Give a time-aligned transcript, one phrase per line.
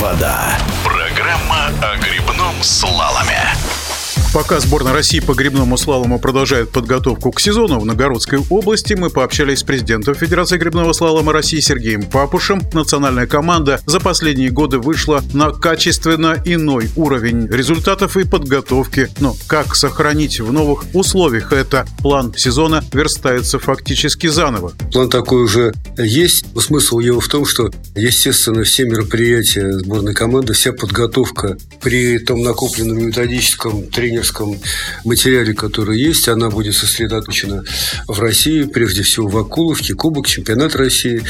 [0.00, 0.58] вода».
[0.82, 3.54] Программа о грибном слаломе.
[4.32, 9.58] Пока сборная России по грибному слалому продолжает подготовку к сезону в Новгородской области, мы пообщались
[9.58, 12.62] с президентом Федерации грибного слалома России Сергеем Папушем.
[12.72, 19.08] Национальная команда за последние годы вышла на качественно иной уровень результатов и подготовки.
[19.18, 21.84] Но как сохранить в новых условиях это?
[21.98, 24.74] План сезона верстается фактически заново.
[24.92, 26.44] План такой уже есть.
[26.56, 33.06] Смысл его в том, что, естественно, все мероприятия сборной команды, вся подготовка при том накопленном
[33.06, 34.60] методическом тренинге тренерском
[35.04, 37.64] материале, который есть, она будет сосредоточена
[38.06, 41.22] в России, прежде всего в Акуловке, Кубок, Чемпионат России,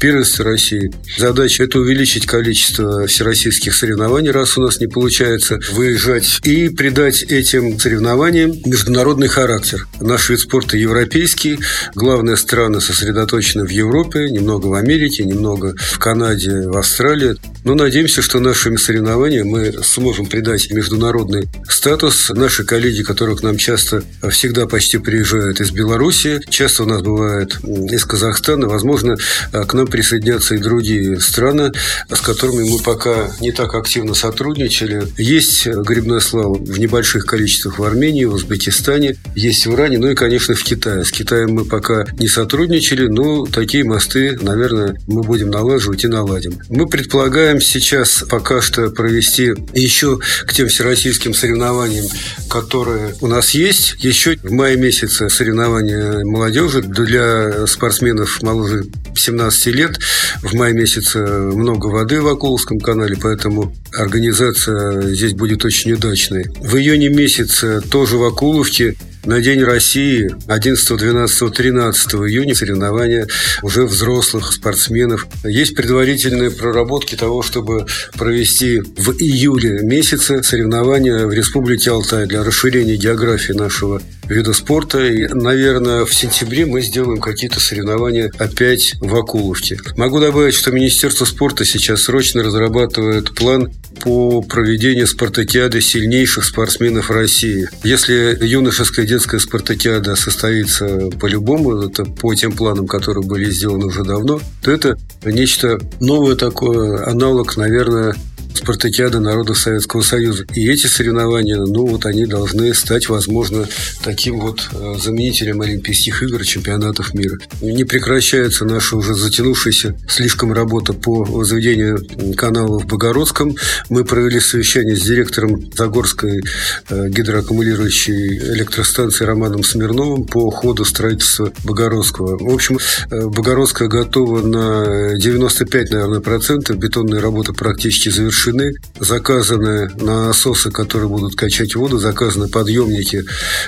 [0.00, 0.90] Первенство России.
[1.18, 7.78] Задача– это увеличить количество всероссийских соревнований, раз у нас не получается выезжать, и придать этим
[7.78, 9.86] соревнованиям международный характер.
[10.00, 11.58] Наш вид спорта европейский,
[11.94, 17.36] главные страны сосредоточены в Европе, немного в Америке, немного в Канаде, в Австралии.
[17.64, 23.56] Но надеемся, что нашими соревнованиями мы сможем придать международный статус наши коллеги, которые к нам
[23.56, 29.16] часто, всегда почти приезжают из Беларуси, часто у нас бывает из Казахстана, возможно,
[29.52, 31.72] к нам присоединятся и другие страны,
[32.08, 35.06] с которыми мы пока не так активно сотрудничали.
[35.18, 40.14] Есть грибной слава в небольших количествах в Армении, в Узбекистане, есть в Иране, ну и,
[40.14, 41.04] конечно, в Китае.
[41.04, 46.58] С Китаем мы пока не сотрудничали, но такие мосты, наверное, мы будем налаживать и наладим.
[46.68, 52.06] Мы предполагаем сейчас пока что провести еще к тем всероссийским соревнованиям
[52.48, 53.96] которые у нас есть.
[53.98, 59.98] Еще в мае месяце соревнования молодежи для спортсменов моложе 17 лет.
[60.42, 66.46] В мае месяце много воды в Акуловском канале, поэтому организация здесь будет очень удачной.
[66.60, 73.26] В июне месяце тоже в Акуловке на День России 11, 12, 13 июня соревнования
[73.62, 75.26] уже взрослых спортсменов.
[75.44, 82.96] Есть предварительные проработки того, чтобы провести в июле месяце соревнования в Республике Алтай для расширения
[82.96, 85.04] географии нашего вида спорта.
[85.06, 89.78] И, наверное, в сентябре мы сделаем какие-то соревнования опять в Акуловке.
[89.96, 97.68] Могу добавить, что Министерство спорта сейчас срочно разрабатывает план по проведению спартакиады сильнейших спортсменов России.
[97.82, 104.40] Если юношеская детская спартакиада состоится по-любому, это по тем планам, которые были сделаны уже давно,
[104.62, 108.14] то это нечто новое такое, аналог, наверное,
[108.54, 110.44] спартакиада народов Советского Союза.
[110.54, 113.66] И эти соревнования, ну вот они должны стать, возможно,
[114.02, 117.38] таким вот э, заменителем Олимпийских игр, чемпионатов мира.
[117.60, 122.04] Не прекращается наша уже затянувшаяся слишком работа по возведению
[122.36, 123.56] канала в Богородском.
[123.88, 126.42] Мы провели совещание с директором Загорской
[126.88, 132.36] э, гидроаккумулирующей электростанции Романом Смирновым по ходу строительства Богородского.
[132.38, 132.78] В общем,
[133.10, 136.76] э, Богородская готова на 95, наверное, процентов.
[136.76, 138.72] Бетонные работы практически завершены завершены.
[138.98, 143.24] Заказаны насосы, которые будут качать воду, заказаны подъемники,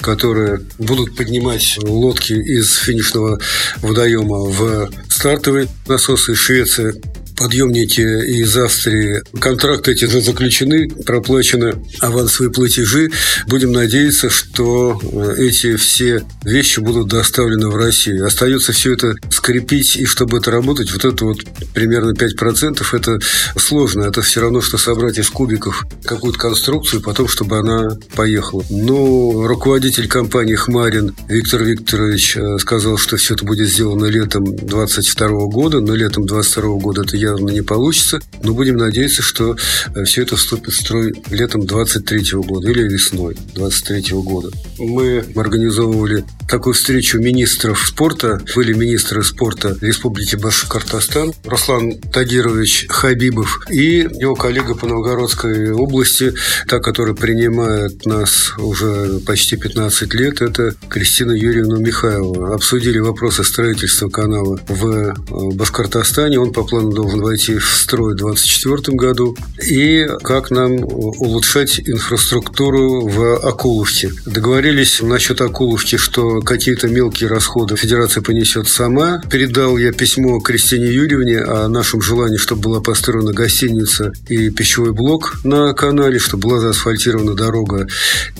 [0.00, 3.40] которые будут поднимать лодки из финишного
[3.78, 7.00] водоема в стартовый насосы Швеции
[7.36, 9.22] подъемники из Австрии.
[9.38, 13.10] Контракты эти уже заключены, проплачены авансовые платежи.
[13.46, 18.26] Будем надеяться, что э, эти все вещи будут доставлены в Россию.
[18.26, 21.38] Остается все это скрепить, и чтобы это работать, вот это вот
[21.72, 23.18] примерно 5% это
[23.56, 24.02] сложно.
[24.04, 28.64] Это все равно, что собрать из кубиков какую-то конструкцию, потом, чтобы она поехала.
[28.70, 35.28] Но руководитель компании «Хмарин» Виктор Викторович э, сказал, что все это будет сделано летом 22
[35.46, 39.56] года, но летом 22 года это явно не получится, но будем надеяться, что
[39.94, 44.50] э, все это вступит в строй летом 23 года или весной 23 года.
[44.78, 48.40] Мы организовывали такую встречу министров спорта.
[48.54, 56.34] Были министры спорта Республики Башкортостан Руслан Тагирович Хабибов и его коллега по Новгородской области,
[56.68, 62.54] та, которая принимает нас уже почти 15 лет, это Кристина Юрьевна Михайлова.
[62.54, 65.14] Обсудили вопросы строительства канала в э,
[65.54, 66.38] Башкортостане.
[66.38, 69.36] Он по плану должен войти в строй в 2024 году.
[69.66, 74.10] И как нам улучшать инфраструктуру в Акуловке.
[74.26, 75.96] Договорились насчет Акуловки,
[76.34, 79.20] что какие-то мелкие расходы Федерация понесет сама.
[79.30, 85.36] Передал я письмо Кристине Юрьевне о нашем желании, чтобы была построена гостиница и пищевой блок
[85.44, 87.86] на канале, чтобы была заасфальтирована дорога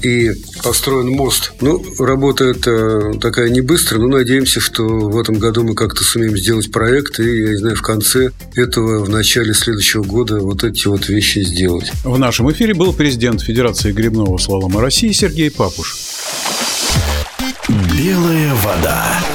[0.02, 0.32] и
[0.62, 1.52] построен мост.
[1.60, 6.36] Ну, работа это такая не быстрая, но надеемся, что в этом году мы как-то сумеем
[6.36, 10.86] сделать проект и, я не знаю, в конце этого, в начале следующего года вот эти
[10.88, 11.92] вот вещи сделать.
[12.02, 16.13] В нашем эфире был президент Федерации грибного слалома России Сергей Папуш.
[17.96, 19.33] Белая вода.